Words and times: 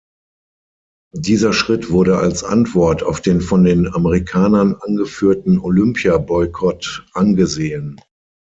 Dieser 1.13 1.53
Schritt 1.53 1.91
wurde 1.91 2.17
als 2.17 2.43
Antwort 2.43 3.03
auf 3.03 3.21
den 3.21 3.39
von 3.39 3.63
den 3.63 3.87
Amerikanern 3.93 4.73
angeführten 4.73 5.59
Olympiaboykott 5.59 7.05
angesehen. 7.13 8.01